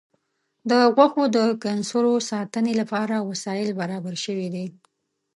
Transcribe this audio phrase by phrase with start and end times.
[0.69, 4.65] د غوښو د کنسرو ساتنې لپاره وسایل برابر شوي دي.